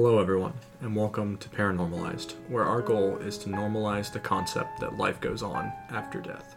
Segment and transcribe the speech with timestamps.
[0.00, 4.96] Hello, everyone, and welcome to Paranormalized, where our goal is to normalize the concept that
[4.96, 6.54] life goes on after death.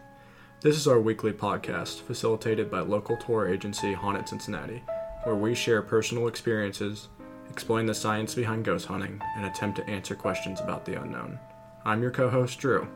[0.60, 4.84] This is our weekly podcast facilitated by local tour agency Haunted Cincinnati,
[5.24, 7.08] where we share personal experiences,
[7.50, 11.36] explain the science behind ghost hunting, and attempt to answer questions about the unknown.
[11.84, 12.86] I'm your co host, Drew,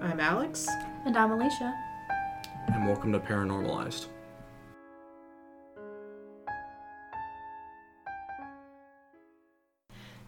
[0.00, 0.66] I'm Alex.
[1.06, 1.72] And I'm Alicia.
[2.66, 4.06] and welcome to Paranormalized.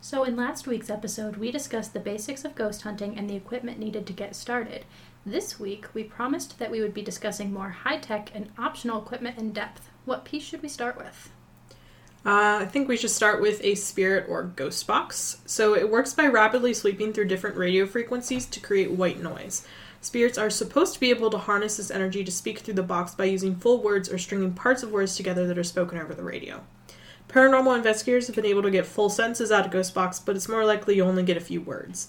[0.09, 3.80] So, in last week's episode, we discussed the basics of ghost hunting and the equipment
[3.80, 4.84] needed to get started.
[5.27, 9.37] This week, we promised that we would be discussing more high tech and optional equipment
[9.37, 9.91] in depth.
[10.05, 11.32] What piece should we start with?
[12.24, 15.38] Uh, I think we should start with a spirit or ghost box.
[15.45, 19.66] So it works by rapidly sweeping through different radio frequencies to create white noise.
[20.01, 23.16] Spirits are supposed to be able to harness this energy to speak through the box
[23.16, 26.23] by using full words or stringing parts of words together that are spoken over the
[26.23, 26.62] radio.
[27.29, 30.49] Paranormal investigators have been able to get full sentences out of ghost box, but it's
[30.49, 32.09] more likely you only get a few words.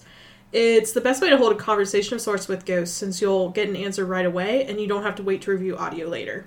[0.52, 3.68] It's the best way to hold a conversation of sorts with ghosts since you'll get
[3.68, 6.46] an answer right away and you don't have to wait to review audio later.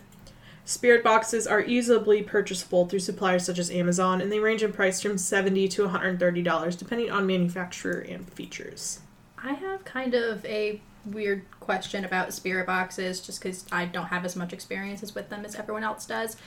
[0.65, 5.01] Spirit boxes are easily purchasable through suppliers such as Amazon, and they range in price
[5.01, 9.01] from 70 to $130 depending on manufacturer and features.
[9.37, 14.23] I have kind of a weird question about spirit boxes just because I don't have
[14.23, 16.37] as much experiences with them as everyone else does.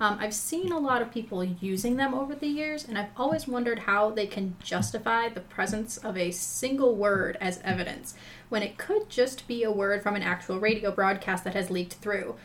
[0.00, 3.46] Um, I've seen a lot of people using them over the years, and I've always
[3.46, 8.14] wondered how they can justify the presence of a single word as evidence
[8.48, 11.94] when it could just be a word from an actual radio broadcast that has leaked
[11.94, 12.36] through.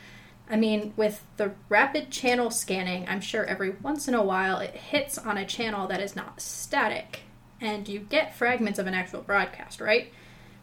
[0.50, 4.76] I mean, with the rapid channel scanning, I'm sure every once in a while it
[4.76, 7.22] hits on a channel that is not static,
[7.62, 10.12] and you get fragments of an actual broadcast, right?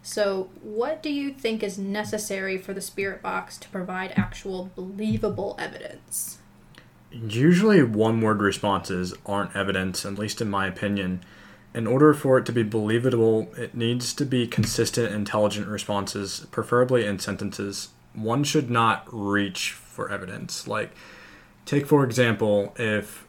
[0.03, 5.57] So, what do you think is necessary for the spirit box to provide actual believable
[5.59, 6.42] evidence?
[7.13, 11.23] Usually, one word responses aren't evidence, at least in my opinion.
[11.75, 17.07] In order for it to be believable, it needs to be consistent, intelligent responses, preferably
[17.07, 17.89] in sentences.
[18.15, 20.67] One should not reach for evidence.
[20.67, 20.93] Like,
[21.65, 23.27] take for example, if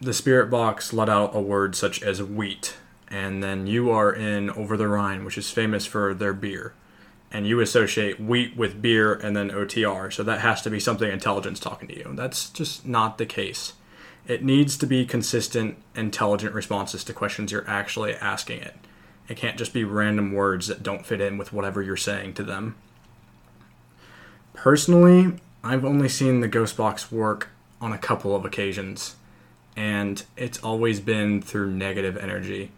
[0.00, 2.76] the spirit box let out a word such as wheat,
[3.08, 6.74] and then you are in Over the Rhine, which is famous for their beer,
[7.32, 11.10] and you associate wheat with beer and then OTR, so that has to be something
[11.10, 12.12] intelligence talking to you.
[12.14, 13.72] That's just not the case.
[14.28, 18.76] It needs to be consistent, intelligent responses to questions you're actually asking it.
[19.28, 22.42] It can't just be random words that don't fit in with whatever you're saying to
[22.42, 22.76] them.
[24.52, 27.48] Personally, I've only seen the ghost box work
[27.80, 29.16] on a couple of occasions,
[29.74, 32.72] and it's always been through negative energy.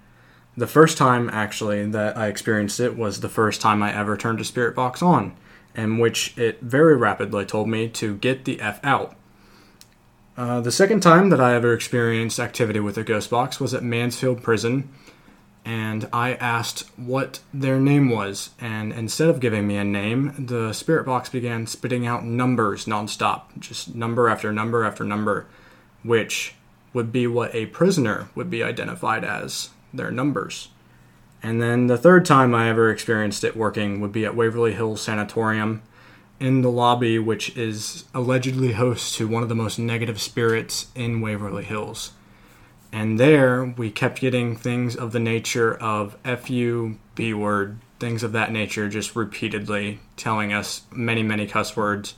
[0.56, 4.40] The first time, actually, that I experienced it was the first time I ever turned
[4.40, 5.34] a spirit box on,
[5.74, 9.16] in which it very rapidly told me to get the F out.
[10.36, 13.82] Uh, the second time that I ever experienced activity with a ghost box was at
[13.82, 14.88] Mansfield Prison,
[15.64, 20.72] and I asked what their name was, and instead of giving me a name, the
[20.72, 25.46] spirit box began spitting out numbers nonstop, just number after number after number,
[26.02, 26.54] which
[26.92, 30.68] would be what a prisoner would be identified as their numbers.
[31.42, 35.02] And then the third time I ever experienced it working would be at Waverly Hills
[35.02, 35.82] Sanatorium
[36.40, 41.20] in the lobby, which is allegedly host to one of the most negative spirits in
[41.20, 42.12] Waverly Hills.
[42.92, 48.32] And there we kept getting things of the nature of FU, B word, things of
[48.32, 52.14] that nature, just repeatedly telling us many, many cuss words.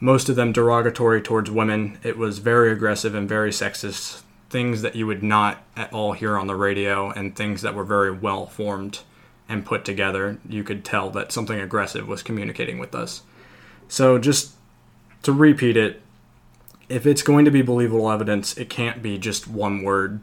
[0.00, 1.98] Most of them derogatory towards women.
[2.02, 4.22] It was very aggressive and very sexist.
[4.50, 7.84] Things that you would not at all hear on the radio, and things that were
[7.84, 9.00] very well formed
[9.48, 10.38] and put together.
[10.48, 13.22] You could tell that something aggressive was communicating with us.
[13.88, 14.52] So, just
[15.22, 16.02] to repeat it,
[16.88, 20.20] if it's going to be believable evidence, it can't be just one word.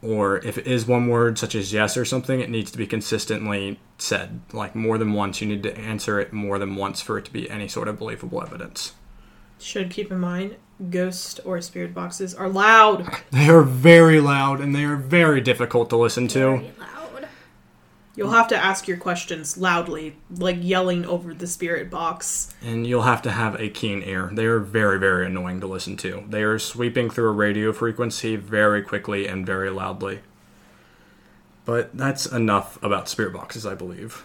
[0.00, 2.86] Or if it is one word, such as yes or something, it needs to be
[2.86, 4.40] consistently said.
[4.52, 7.32] Like more than once, you need to answer it more than once for it to
[7.32, 8.92] be any sort of believable evidence.
[9.58, 10.56] Should keep in mind,
[10.90, 13.10] ghost or spirit boxes are loud.
[13.30, 16.38] They are very loud and they are very difficult to listen to.
[16.38, 17.28] Very loud.
[18.18, 22.52] You'll have to ask your questions loudly, like yelling over the spirit box.
[22.60, 24.30] And you'll have to have a keen ear.
[24.32, 26.24] They are very, very annoying to listen to.
[26.28, 30.20] They are sweeping through a radio frequency very quickly and very loudly.
[31.64, 34.24] But that's enough about spirit boxes, I believe.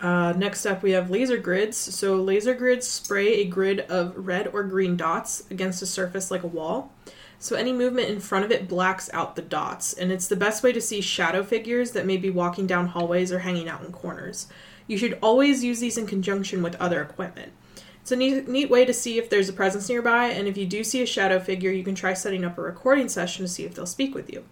[0.00, 1.76] Uh, next up, we have laser grids.
[1.76, 6.42] So, laser grids spray a grid of red or green dots against a surface like
[6.42, 6.92] a wall.
[7.38, 10.62] So, any movement in front of it blacks out the dots, and it's the best
[10.62, 13.92] way to see shadow figures that may be walking down hallways or hanging out in
[13.92, 14.46] corners.
[14.86, 17.52] You should always use these in conjunction with other equipment.
[18.00, 20.66] It's a neat, neat way to see if there's a presence nearby, and if you
[20.66, 23.64] do see a shadow figure, you can try setting up a recording session to see
[23.64, 24.44] if they'll speak with you.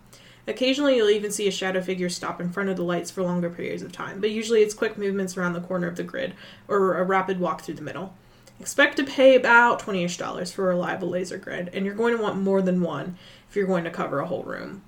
[0.49, 3.51] Occasionally, you'll even see a shadow figure stop in front of the lights for longer
[3.51, 6.33] periods of time, but usually it's quick movements around the corner of the grid
[6.69, 8.15] or a rapid walk through the middle.
[8.59, 12.17] Expect to pay about 20 ish dollars for a reliable laser grid, and you're going
[12.17, 13.19] to want more than one
[13.49, 14.83] if you're going to cover a whole room.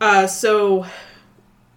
[0.00, 0.84] Uh, so,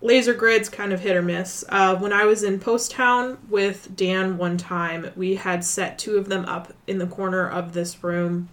[0.02, 1.64] laser grids kind of hit or miss.
[1.70, 6.30] Uh, when I was in Poasttown with Dan one time, we had set two of
[6.30, 8.50] them up in the corner of this room,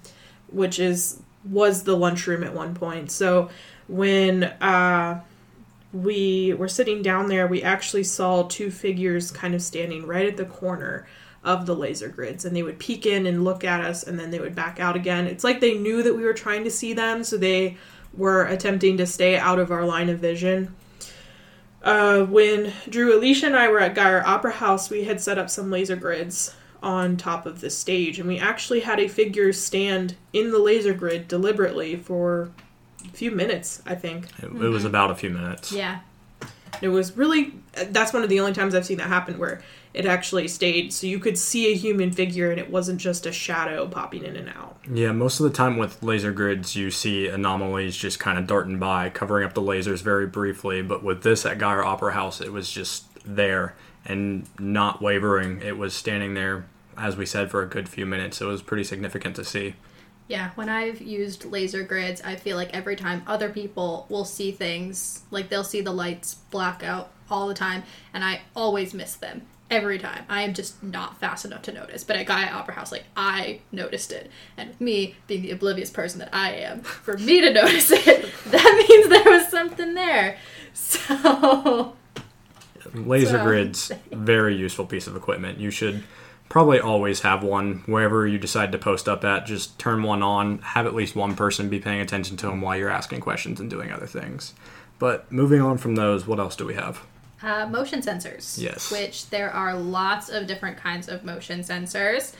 [0.49, 3.11] which is was the lunchroom at one point.
[3.11, 3.51] So
[3.89, 5.21] when uh,
[5.93, 10.37] we were sitting down there, we actually saw two figures kind of standing right at
[10.37, 11.07] the corner
[11.45, 14.31] of the laser grids and they would peek in and look at us and then
[14.31, 15.27] they would back out again.
[15.27, 17.77] It's like they knew that we were trying to see them, so they
[18.15, 20.75] were attempting to stay out of our line of vision.
[21.83, 25.51] Uh, when Drew, Alicia, and I were at Geyer Opera House, we had set up
[25.51, 30.17] some laser grids on top of the stage, and we actually had a figure stand
[30.33, 32.51] in the laser grid deliberately for
[33.13, 34.27] few minutes, I think.
[34.39, 34.87] It, it was mm-hmm.
[34.87, 35.73] about a few minutes.
[35.73, 36.01] Yeah.
[36.83, 39.63] It was really that's one of the only times I've seen that happen where
[39.95, 43.33] it actually stayed so you could see a human figure and it wasn't just a
[43.33, 44.77] shadow popping in and out.
[44.93, 48.79] Yeah, most of the time with laser grids, you see anomalies just kind of darting
[48.81, 50.83] by, covering up the lasers very briefly.
[50.83, 55.63] But with this at Geyer Opera House, it was just there and not wavering.
[55.63, 56.67] It was standing there,
[56.99, 58.41] as we said, for a good few minutes.
[58.41, 59.77] It was pretty significant to see.
[60.27, 64.53] Yeah, when I've used laser grids, I feel like every time other people will see
[64.53, 67.83] things, like they'll see the lights black out all the time,
[68.15, 69.43] and I always miss them.
[69.71, 70.25] Every time.
[70.29, 72.05] I am just not fast enough to notice.
[72.05, 74.31] But at Geyer Opera House, like, I noticed it.
[74.59, 78.05] And with me, being the oblivious person that I am, for me to notice it,
[78.47, 80.37] that means there was something there.
[80.75, 81.97] So.
[82.93, 85.59] Laser So- grids, very useful piece of equipment.
[85.59, 86.05] You should
[86.49, 89.47] probably always have one wherever you decide to post up at.
[89.47, 92.77] Just turn one on, have at least one person be paying attention to them while
[92.77, 94.55] you're asking questions and doing other things.
[94.99, 97.03] But moving on from those, what else do we have?
[97.43, 98.59] Uh, motion sensors.
[98.59, 98.91] Yes.
[98.91, 102.35] Which there are lots of different kinds of motion sensors.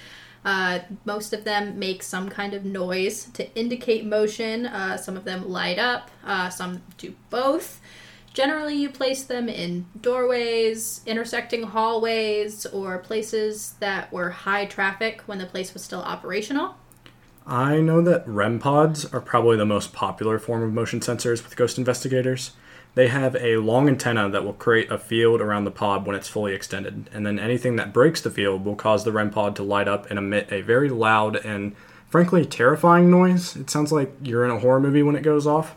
[0.45, 4.67] Uh, most of them make some kind of noise to indicate motion.
[4.67, 7.81] Uh, some of them light up, uh, some do both.
[8.35, 15.39] Generally, you place them in doorways, intersecting hallways, or places that were high traffic when
[15.39, 16.75] the place was still operational.
[17.47, 21.57] I know that REM pods are probably the most popular form of motion sensors with
[21.57, 22.53] ghost investigators.
[22.97, 26.29] They have a long antenna that will create a field around the pod when it's
[26.29, 29.63] fully extended, and then anything that breaks the field will cause the REM pod to
[29.63, 31.77] light up and emit a very loud and
[32.09, 33.55] frankly terrifying noise.
[33.55, 35.77] It sounds like you're in a horror movie when it goes off.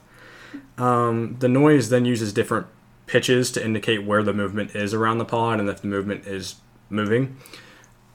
[0.77, 2.68] Um, the noise then uses different
[3.07, 6.56] pitches to indicate where the movement is around the pod and if the movement is
[6.89, 7.38] moving.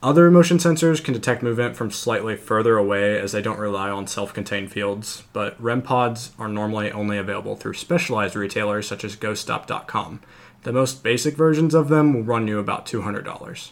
[0.03, 4.09] Other motion sensors can detect movement from slightly further away as they don't rely on
[4.09, 9.15] self contained fields, but REM pods are normally only available through specialized retailers such as
[9.15, 10.21] GhostStop.com.
[10.65, 13.71] The most basic versions of them will run you about $200.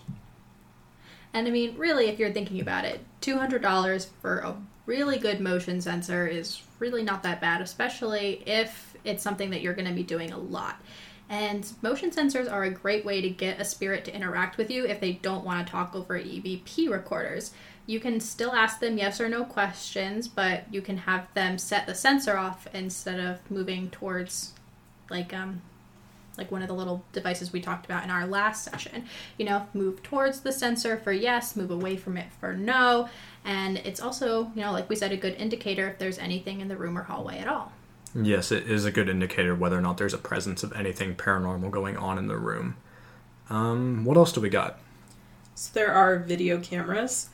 [1.32, 4.56] And I mean, really, if you're thinking about it, $200 for a
[4.86, 9.74] really good motion sensor is really not that bad, especially if it's something that you're
[9.74, 10.80] going to be doing a lot.
[11.28, 14.84] And motion sensors are a great way to get a spirit to interact with you
[14.84, 17.52] if they don't want to talk over EVP recorders.
[17.86, 21.86] You can still ask them yes or no questions, but you can have them set
[21.86, 24.54] the sensor off instead of moving towards
[25.08, 25.62] like um
[26.40, 29.04] like one of the little devices we talked about in our last session.
[29.38, 33.08] You know, move towards the sensor for yes, move away from it for no.
[33.44, 36.68] And it's also, you know, like we said, a good indicator if there's anything in
[36.68, 37.72] the room or hallway at all.
[38.14, 41.70] Yes, it is a good indicator whether or not there's a presence of anything paranormal
[41.70, 42.76] going on in the room.
[43.50, 44.80] Um, what else do we got?
[45.54, 47.28] So there are video cameras.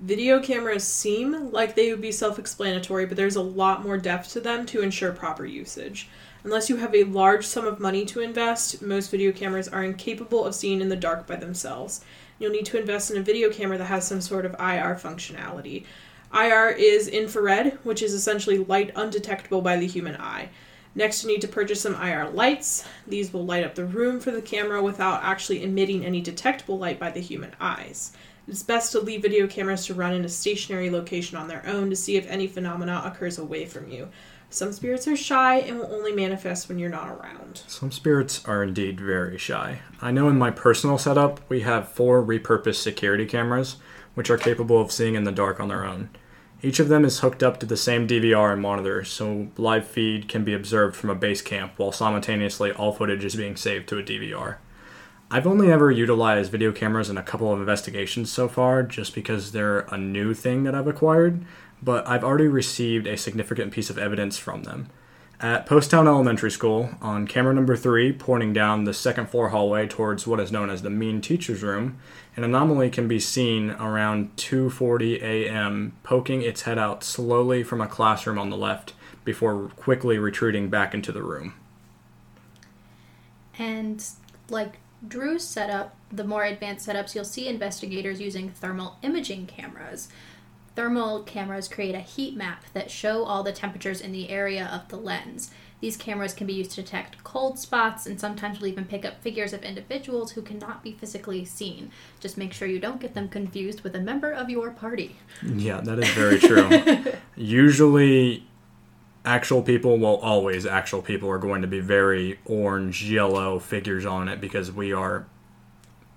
[0.00, 4.32] Video cameras seem like they would be self explanatory, but there's a lot more depth
[4.32, 6.08] to them to ensure proper usage.
[6.46, 10.44] Unless you have a large sum of money to invest, most video cameras are incapable
[10.44, 12.04] of seeing in the dark by themselves.
[12.38, 15.86] You'll need to invest in a video camera that has some sort of IR functionality.
[16.32, 20.50] IR is infrared, which is essentially light undetectable by the human eye.
[20.94, 22.84] Next, you need to purchase some IR lights.
[23.08, 27.00] These will light up the room for the camera without actually emitting any detectable light
[27.00, 28.12] by the human eyes.
[28.46, 31.90] It's best to leave video cameras to run in a stationary location on their own
[31.90, 34.10] to see if any phenomena occurs away from you.
[34.56, 37.60] Some spirits are shy and will only manifest when you're not around.
[37.66, 39.80] Some spirits are indeed very shy.
[40.00, 43.76] I know in my personal setup, we have four repurposed security cameras,
[44.14, 46.08] which are capable of seeing in the dark on their own.
[46.62, 50.26] Each of them is hooked up to the same DVR and monitor, so live feed
[50.26, 53.98] can be observed from a base camp while simultaneously all footage is being saved to
[53.98, 54.56] a DVR.
[55.30, 59.52] I've only ever utilized video cameras in a couple of investigations so far, just because
[59.52, 61.44] they're a new thing that I've acquired,
[61.82, 64.88] but I've already received a significant piece of evidence from them.
[65.38, 70.26] At Poasttown Elementary School, on camera number three, pointing down the second floor hallway towards
[70.26, 71.98] what is known as the mean teacher's room,
[72.36, 75.92] an anomaly can be seen around 2:40 a.m.
[76.02, 78.94] poking its head out slowly from a classroom on the left
[79.26, 81.52] before quickly retreating back into the room.
[83.58, 84.02] And
[84.48, 90.08] like Drew's setup, the more advanced setups, you'll see investigators using thermal imaging cameras.
[90.76, 94.88] Thermal cameras create a heat map that show all the temperatures in the area of
[94.88, 95.50] the lens.
[95.80, 99.22] These cameras can be used to detect cold spots and sometimes will even pick up
[99.22, 101.90] figures of individuals who cannot be physically seen.
[102.20, 105.16] Just make sure you don't get them confused with a member of your party.
[105.42, 106.68] Yeah, that is very true.
[107.36, 108.46] Usually,
[109.24, 114.28] actual people, well, always actual people are going to be very orange, yellow figures on
[114.28, 115.26] it because we are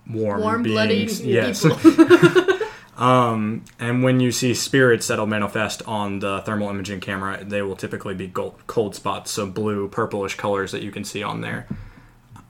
[0.09, 1.21] warm, Warm-blooded beings.
[1.21, 1.65] Yes.
[2.99, 7.77] um, and when you see spirits that'll manifest on the thermal imaging camera, they will
[7.77, 11.65] typically be gold, cold spots, so blue, purplish colors that you can see on there.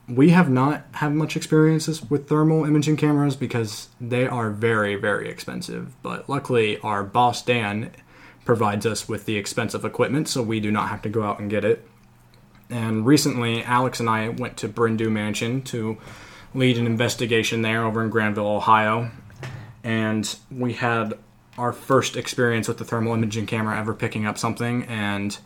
[0.08, 5.30] We have not had much experiences with thermal imaging cameras because they are very, very
[5.30, 5.94] expensive.
[6.02, 7.92] But luckily, our boss Dan
[8.44, 11.48] provides us with the expensive equipment, so we do not have to go out and
[11.48, 11.88] get it.
[12.72, 16.00] And recently, Alex and I went to Bryn Du Mansion to
[16.56, 19.12] lead an investigation there over in Granville, Ohio.
[19.84, 21.18] And we had
[21.58, 24.84] our first experience with the thermal imaging camera ever picking up something.
[24.84, 25.38] And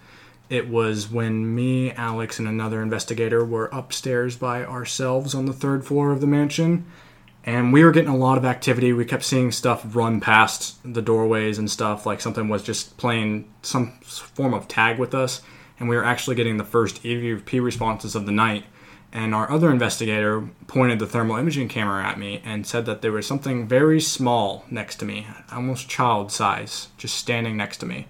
[0.50, 5.86] it was when me, Alex, and another investigator were upstairs by ourselves on the third
[5.86, 6.86] floor of the mansion.
[7.46, 8.94] And we were getting a lot of activity.
[8.94, 13.52] We kept seeing stuff run past the doorways and stuff, like something was just playing
[13.62, 15.42] some form of tag with us.
[15.80, 18.66] And we were actually getting the first EVP responses of the night.
[19.16, 23.12] And our other investigator pointed the thermal imaging camera at me and said that there
[23.12, 28.08] was something very small next to me, almost child size, just standing next to me.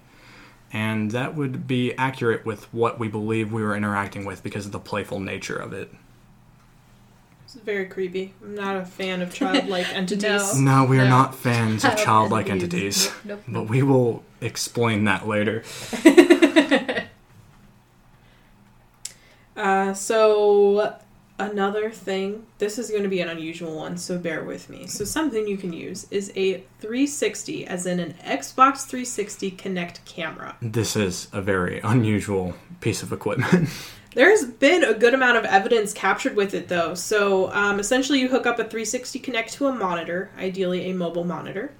[0.72, 4.72] And that would be accurate with what we believe we were interacting with because of
[4.72, 5.92] the playful nature of it.
[7.44, 8.32] It's very creepy.
[8.42, 10.58] I'm not a fan of childlike entities.
[10.58, 11.10] No, we are No.
[11.10, 13.08] not fans of childlike entities.
[13.08, 13.68] entities, Nope, but nope.
[13.68, 15.62] we will explain that later.
[19.56, 20.96] Uh, so
[21.38, 24.86] another thing, this is going to be an unusual one, so bear with me.
[24.86, 30.56] So something you can use is a 360, as in an Xbox 360 Kinect camera.
[30.60, 33.68] This is a very unusual piece of equipment.
[34.14, 36.94] There's been a good amount of evidence captured with it, though.
[36.94, 41.24] So um, essentially, you hook up a 360 Kinect to a monitor, ideally a mobile
[41.24, 41.72] monitor,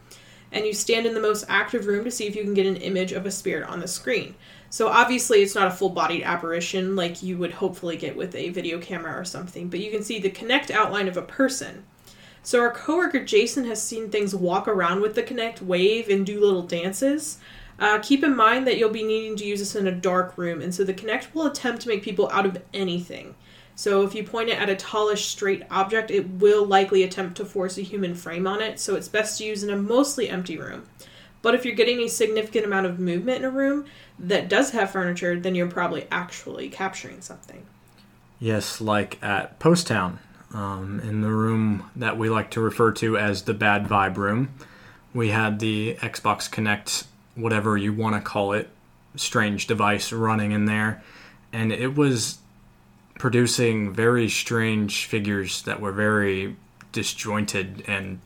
[0.51, 2.77] and you stand in the most active room to see if you can get an
[2.77, 4.35] image of a spirit on the screen.
[4.75, 8.49] So obviously, it's not a full bodied apparition like you would hopefully get with a
[8.49, 11.85] video camera or something, but you can see the Kinect outline of a person.
[12.43, 16.41] So our coworker Jason has seen things walk around with the Kinect, wave, and do
[16.41, 17.39] little dances.
[17.79, 20.61] Uh, keep in mind that you'll be needing to use this in a dark room,
[20.61, 23.37] and so the Kinect will attempt to make people out of anything.
[23.77, 27.45] So if you point it at a tallish, straight object, it will likely attempt to
[27.45, 30.59] force a human frame on it, so it's best to use in a mostly empty
[30.59, 30.89] room.
[31.45, 33.85] But if you're getting a significant amount of movement in a room
[34.19, 37.67] that does have furniture, then you're probably actually capturing something.
[38.41, 40.21] yes, like at Poasttown,
[40.55, 44.55] um, in the room that we like to refer to as the bad vibe room,
[45.13, 48.71] we had the Xbox Kinect, whatever you want to call it,
[49.15, 51.03] strange device running in there,
[51.53, 52.39] and it was
[53.19, 56.57] producing very strange figures that were very
[56.93, 58.21] disjointed and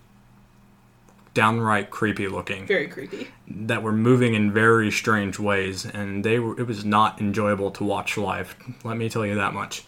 [1.38, 2.66] downright creepy looking.
[2.66, 3.28] Very creepy.
[3.46, 6.58] that were moving in very strange ways, and they were.
[6.58, 8.56] It was not enjoyable to watch live.
[8.82, 9.84] Let me tell you that much.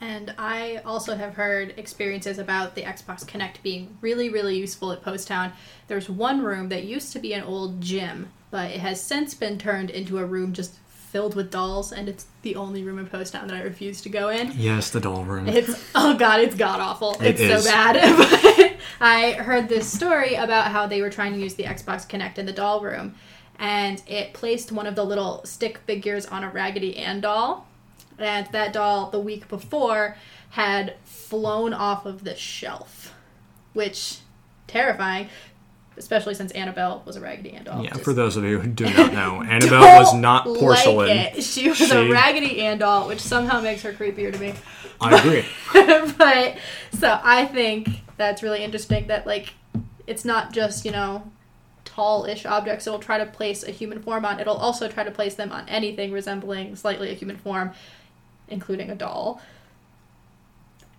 [0.00, 5.04] And I also have heard experiences about the Xbox Kinect being really, really useful at
[5.04, 5.52] Poasttown.
[5.86, 9.56] There's one room that used to be an old gym, but it has since been
[9.56, 10.74] turned into a room just
[11.10, 14.28] filled with dolls, and it's the only room in Poasttown that I refuse to go
[14.28, 14.52] in.
[14.56, 15.48] Yes, the doll room.
[15.48, 17.14] It's oh god, it's god awful.
[17.20, 17.64] It It's is.
[17.64, 17.94] so bad.
[18.16, 22.38] but I heard this story about how they were trying to use the Xbox Kinect
[22.38, 23.14] in the doll room,
[23.58, 27.66] and it placed one of the little stick figures on a Raggedy Ann doll,
[28.18, 30.16] and that doll the week before
[30.50, 33.14] had flown off of the shelf,
[33.72, 34.18] which
[34.68, 35.28] terrifying.
[36.00, 37.84] Especially since Annabelle was a Raggedy Ann doll.
[37.84, 41.08] yeah, Just for those of you who do not know, Annabelle don't was not porcelain.
[41.08, 41.44] Like it.
[41.44, 44.54] She was She- a Raggedy Ann doll, which somehow makes her creepier to me.
[45.00, 45.44] I agree.
[46.18, 46.56] but
[46.98, 49.54] so I think that's really interesting that like
[50.06, 51.30] it's not just you know
[51.84, 55.34] tall-ish objects it'll try to place a human form on it'll also try to place
[55.34, 57.72] them on anything resembling slightly a human form
[58.48, 59.40] including a doll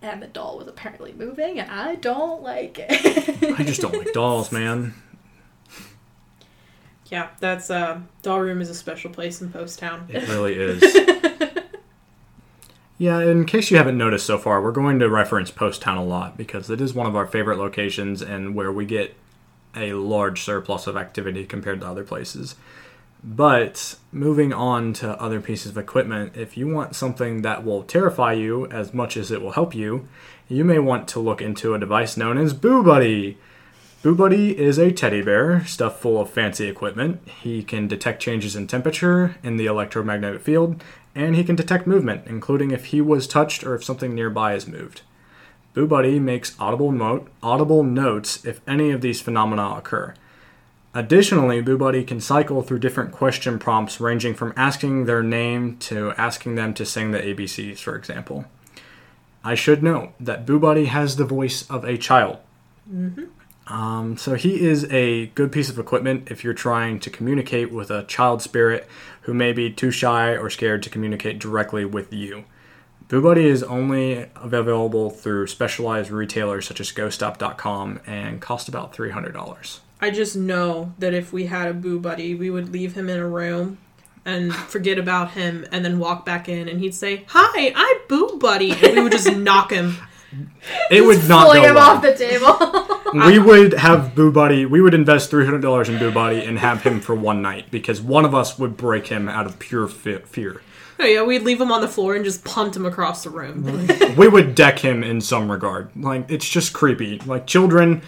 [0.02, 4.12] and the doll was apparently moving and i don't like it I just don't like
[4.12, 4.94] dolls, man.
[7.06, 10.08] Yeah, that's uh, doll room is a special place in Poasttown.
[10.08, 10.82] It really is.
[12.98, 16.38] yeah, in case you haven't noticed so far, we're going to reference Poasttown a lot
[16.38, 19.14] because it is one of our favorite locations and where we get
[19.76, 22.56] a large surplus of activity compared to other places.
[23.24, 28.32] But moving on to other pieces of equipment, if you want something that will terrify
[28.32, 30.08] you as much as it will help you,
[30.48, 33.38] you may want to look into a device known as Boo Buddy.
[34.02, 37.20] Boo Buddy is a teddy bear stuffed full of fancy equipment.
[37.28, 40.82] He can detect changes in temperature in the electromagnetic field,
[41.14, 44.66] and he can detect movement, including if he was touched or if something nearby is
[44.66, 45.02] moved.
[45.74, 50.14] Boo Buddy makes audible, mo- audible notes if any of these phenomena occur.
[50.94, 56.12] Additionally, Boo Buddy can cycle through different question prompts ranging from asking their name to
[56.18, 58.44] asking them to sing the ABCs, for example.
[59.42, 62.38] I should note that Boo Buddy has the voice of a child.
[63.68, 67.90] Um, so he is a good piece of equipment if you're trying to communicate with
[67.90, 68.86] a child spirit
[69.22, 72.44] who may be too shy or scared to communicate directly with you.
[73.08, 79.80] Boo Buddy is only available through specialized retailers such as GhostStop.com and cost about $300.
[80.02, 83.18] I just know that if we had a Boo Buddy, we would leave him in
[83.18, 83.78] a room
[84.24, 88.38] and forget about him and then walk back in and he'd say, Hi, I'm Boo
[88.40, 88.72] Buddy.
[88.72, 89.96] And we would just knock him.
[90.90, 91.90] It would not Pulling go him well.
[91.96, 93.26] off the table.
[93.26, 94.66] we would have Boo Buddy.
[94.66, 97.70] We would invest three hundred dollars in Boo Buddy and have him for one night
[97.70, 100.62] because one of us would break him out of pure fe- fear.
[100.98, 103.86] Oh, yeah, we'd leave him on the floor and just punt him across the room.
[104.16, 105.90] We would deck him in some regard.
[105.96, 107.18] Like it's just creepy.
[107.20, 108.02] Like children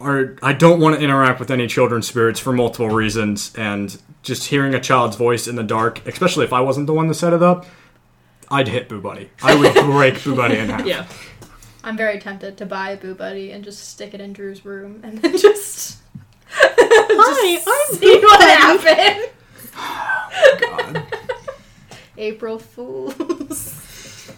[0.00, 0.36] are.
[0.42, 4.74] I don't want to interact with any children spirits for multiple reasons, and just hearing
[4.74, 7.42] a child's voice in the dark, especially if I wasn't the one to set it
[7.42, 7.66] up,
[8.50, 9.30] I'd hit Boo Buddy.
[9.42, 10.86] I would break Boo Buddy in half.
[10.86, 11.06] yeah.
[11.82, 15.00] I'm very tempted to buy a Boo Buddy and just stick it in Drew's room
[15.02, 15.98] and then just.
[16.50, 18.86] Hi, I'm see Boo what Buddy.
[18.86, 19.30] happened.
[19.76, 21.06] Oh, God.
[22.18, 24.30] April Fools.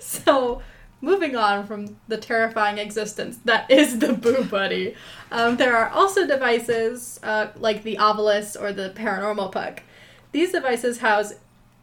[0.00, 0.62] so,
[1.00, 4.94] moving on from the terrifying existence that is the Boo Buddy,
[5.30, 9.82] um, there are also devices uh, like the Ovilus or the Paranormal Puck.
[10.32, 11.34] These devices house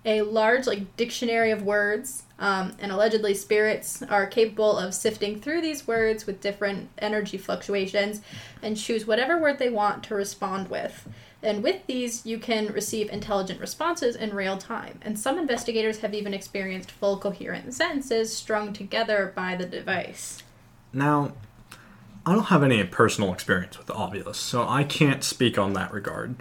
[0.05, 5.61] a large like dictionary of words, um, and allegedly spirits are capable of sifting through
[5.61, 8.21] these words with different energy fluctuations
[8.61, 11.07] and choose whatever word they want to respond with.
[11.43, 14.99] And with these, you can receive intelligent responses in real time.
[15.01, 20.43] And some investigators have even experienced full coherent sentences strung together by the device.
[20.91, 21.33] Now,
[22.25, 25.93] I don't have any personal experience with the Ovilus, so I can't speak on that
[25.93, 26.35] regard.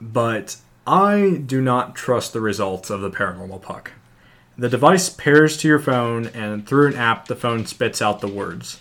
[0.00, 3.92] But I do not trust the results of the paranormal puck.
[4.56, 8.28] The device pairs to your phone, and through an app, the phone spits out the
[8.28, 8.80] words.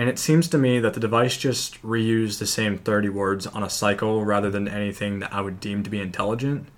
[0.00, 3.62] And it seems to me that the device just reused the same 30 words on
[3.62, 6.68] a cycle rather than anything that I would deem to be intelligent.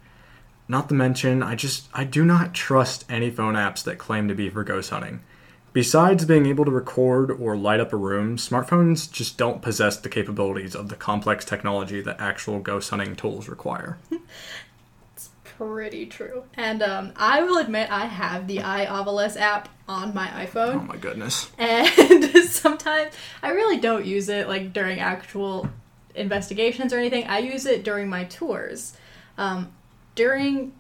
[0.67, 4.35] Not to mention, I just I do not trust any phone apps that claim to
[4.35, 5.21] be for ghost hunting.
[5.73, 10.09] Besides being able to record or light up a room, smartphones just don't possess the
[10.09, 13.99] capabilities of the complex technology that actual ghost hunting tools require.
[15.63, 16.45] Pretty true.
[16.55, 20.75] And um, I will admit, I have the iOvilus app on my iPhone.
[20.75, 21.51] Oh my goodness.
[21.57, 25.69] And sometimes I really don't use it like during actual
[26.17, 27.27] investigations or anything.
[27.29, 28.97] I use it during my tours.
[29.39, 29.73] Um,
[30.17, 30.73] during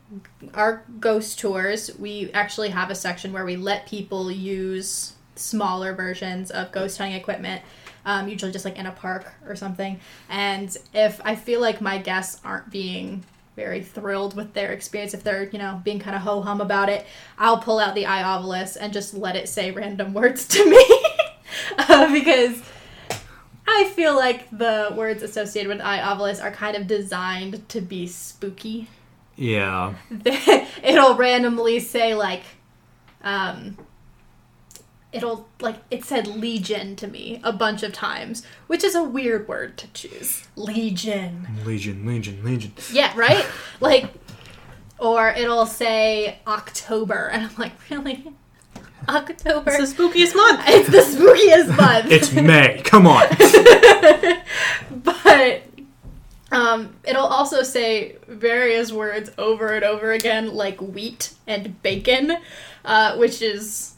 [0.55, 6.51] our ghost tours, we actually have a section where we let people use smaller versions
[6.51, 7.63] of ghost hunting equipment,
[8.05, 10.01] um, usually just like in a park or something.
[10.29, 13.25] And if I feel like my guests aren't being
[13.57, 16.89] very thrilled with their experience, if they're, you know, being kind of ho hum about
[16.89, 17.07] it,
[17.39, 21.05] I'll pull out the iOvilus and just let it say random words to me.
[21.79, 22.63] uh, because
[23.67, 28.89] I feel like the words associated with iOvilus are kind of designed to be spooky.
[29.37, 29.95] Yeah.
[30.83, 32.43] it'll randomly say like
[33.25, 33.79] um
[35.13, 39.47] it'll like it said legion to me a bunch of times which is a weird
[39.47, 42.73] word to choose legion Legion, Legion, Legion.
[42.93, 43.45] yeah right
[43.81, 44.07] like
[44.99, 48.33] or it'll say october and i'm like really
[49.09, 50.61] october It's the spookiest month.
[50.69, 52.81] it's the spookiest month It's May.
[52.85, 53.27] Come on.
[55.03, 55.63] but
[56.53, 62.37] um, it'll also say various words over and over again, like wheat and bacon,
[62.85, 63.95] uh, which is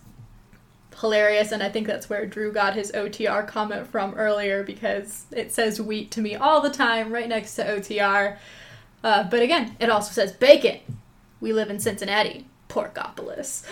[1.05, 1.53] hilarious.
[1.53, 5.81] And I think that's where Drew got his OTR comment from earlier because it says
[5.81, 8.39] wheat to me all the time, right next to OTR.
[9.03, 10.81] Uh, but again, it also says bacon.
[11.41, 12.47] We live in Cincinnati.
[12.71, 13.65] Porkopolis.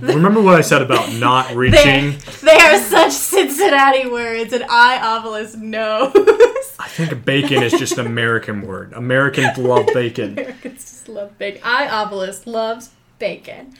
[0.00, 2.18] Remember what I said about not reaching?
[2.42, 6.10] they, are such Cincinnati words, and I, Ovilus, knows.
[6.80, 8.92] I think bacon is just an American word.
[8.94, 10.32] Americans love bacon.
[10.32, 11.62] Americans just love bacon.
[11.62, 13.74] iOvilus loves bacon.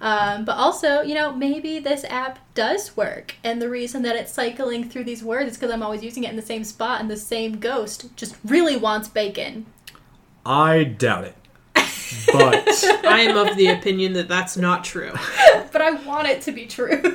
[0.00, 4.32] Um, but also, you know, maybe this app does work, and the reason that it's
[4.32, 7.10] cycling through these words is because I'm always using it in the same spot, and
[7.10, 9.66] the same ghost just really wants bacon.
[10.44, 11.34] I doubt it.
[12.32, 12.68] But
[13.06, 15.12] I am of the opinion that that's not true.
[15.72, 17.02] But I want it to be true.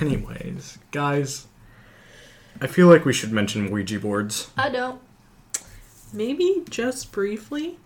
[0.00, 1.46] anyways, guys,
[2.60, 4.50] I feel like we should mention Ouija boards.
[4.58, 5.00] I don't.
[6.12, 7.78] Maybe just briefly.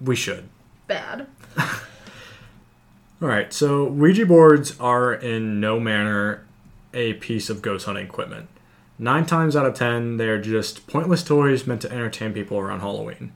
[0.00, 0.48] We should.
[0.86, 1.26] Bad.
[1.58, 6.46] All right, so Ouija boards are in no manner
[6.92, 8.48] a piece of ghost hunting equipment.
[8.98, 13.32] Nine times out of ten, they're just pointless toys meant to entertain people around Halloween.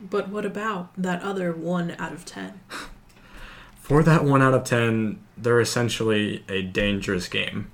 [0.00, 2.60] But what about that other one out of ten?
[3.74, 7.70] For that one out of ten, they're essentially a dangerous game.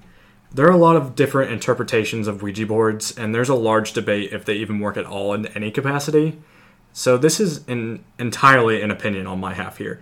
[0.53, 4.33] There are a lot of different interpretations of Ouija boards, and there's a large debate
[4.33, 6.41] if they even work at all in any capacity.
[6.97, 10.01] So this is an, entirely an opinion on my half here.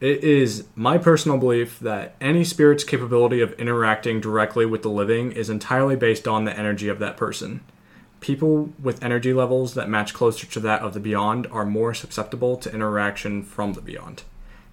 [0.00, 5.32] It is my personal belief that any spirit's capability of interacting directly with the living
[5.32, 7.60] is entirely based on the energy of that person.
[8.20, 12.56] People with energy levels that match closer to that of the beyond are more susceptible
[12.56, 14.22] to interaction from the beyond.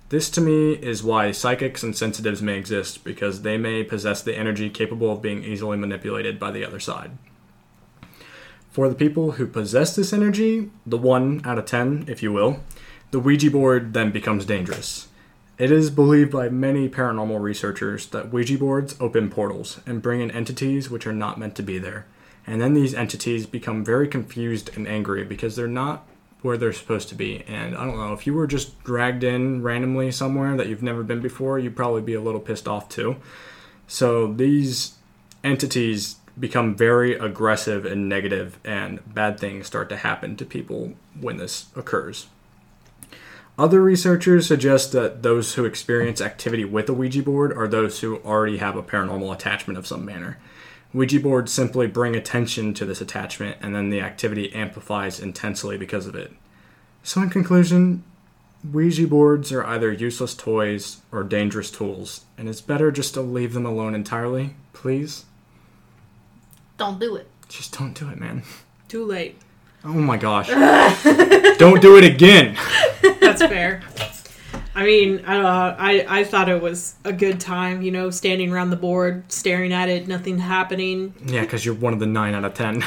[0.08, 4.38] This to me is why psychics and sensitives may exist because they may possess the
[4.38, 7.12] energy capable of being easily manipulated by the other side.
[8.78, 12.60] For the people who possess this energy, the 1 out of 10, if you will,
[13.10, 15.08] the Ouija board then becomes dangerous.
[15.58, 20.30] It is believed by many paranormal researchers that Ouija boards open portals and bring in
[20.30, 22.06] entities which are not meant to be there.
[22.46, 26.06] And then these entities become very confused and angry because they're not
[26.44, 27.44] where they're supposed to be.
[27.48, 31.02] And I don't know, if you were just dragged in randomly somewhere that you've never
[31.02, 33.16] been before, you'd probably be a little pissed off too.
[33.88, 34.98] So these
[35.44, 41.38] entities become very aggressive and negative, and bad things start to happen to people when
[41.38, 42.28] this occurs.
[43.58, 48.18] Other researchers suggest that those who experience activity with a Ouija board are those who
[48.18, 50.38] already have a paranormal attachment of some manner.
[50.94, 56.06] Ouija boards simply bring attention to this attachment, and then the activity amplifies intensely because
[56.06, 56.32] of it.
[57.02, 58.04] So, in conclusion,
[58.64, 63.54] Ouija boards are either useless toys or dangerous tools, and it's better just to leave
[63.54, 65.26] them alone entirely, please.
[66.78, 67.28] Don't do it.
[67.50, 68.44] Just don't do it, man.
[68.88, 69.38] Too late.
[69.84, 70.48] Oh my gosh.
[71.58, 72.58] don't do it again.
[73.22, 73.82] That's fair.
[74.76, 78.70] I mean, uh, I I thought it was a good time, you know, standing around
[78.70, 81.16] the board, staring at it, nothing happening.
[81.26, 82.84] Yeah, because you're one of the 9 out of 10.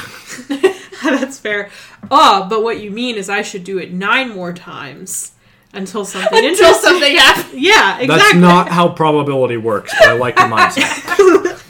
[1.03, 1.69] That's fair.
[2.09, 5.33] Oh, but what you mean is I should do it nine more times
[5.73, 6.81] until something Until interesting.
[6.81, 7.53] something happens.
[7.55, 8.07] Yeah, exactly.
[8.07, 11.61] That's not how probability works, but I like your mindset.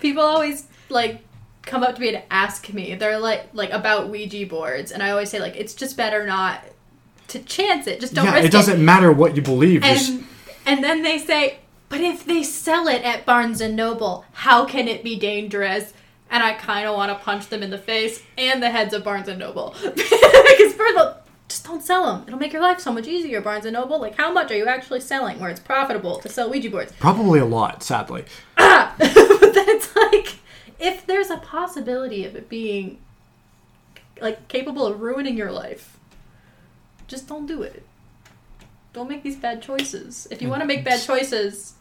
[0.00, 1.20] People always like
[1.62, 2.94] come up to me and ask me.
[2.94, 6.60] They're like like about Ouija boards, and I always say like it's just better not
[7.28, 8.00] to chance it.
[8.00, 9.82] Just don't yeah, risk it doesn't matter what you believe.
[9.82, 10.26] Just And
[10.66, 14.88] and then they say, but if they sell it at Barnes and Noble, how can
[14.88, 15.92] it be dangerous?
[16.30, 19.04] And I kind of want to punch them in the face and the heads of
[19.04, 21.18] Barnes and Noble because first of all.
[21.48, 22.24] Just don't sell them.
[22.26, 24.00] It'll make your life so much easier, Barnes and Noble.
[24.00, 26.92] Like, how much are you actually selling where it's profitable to sell Ouija boards?
[26.98, 28.24] probably a lot, sadly.
[28.56, 28.94] Ah!
[28.98, 30.38] but then it's like
[30.82, 32.98] if there's a possibility of it being
[34.20, 35.98] like capable of ruining your life
[37.06, 37.84] just don't do it.
[38.92, 40.26] Don't make these bad choices.
[40.30, 40.50] If you mm.
[40.50, 41.74] want to make bad choices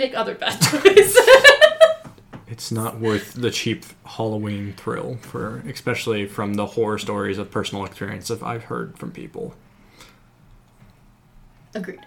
[0.00, 1.16] make other bad choices.
[2.48, 7.84] It's not worth the cheap Halloween thrill for especially from the horror stories of personal
[7.84, 9.54] experience that I've heard from people.
[11.74, 12.00] agreed.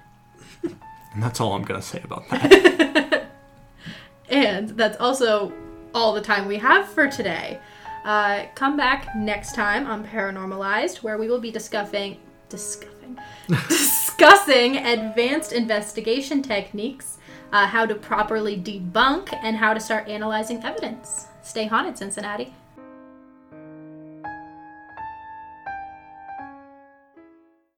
[0.63, 3.29] And that's all I'm gonna say about that.
[4.29, 5.53] and that's also
[5.93, 7.59] all the time we have for today.
[8.03, 12.17] Uh, come back next time on paranormalized where we will be discussing
[12.49, 13.17] discussing
[13.69, 17.17] discussing advanced investigation techniques
[17.53, 21.27] uh, how to properly debunk and how to start analyzing evidence.
[21.43, 22.53] Stay haunted cincinnati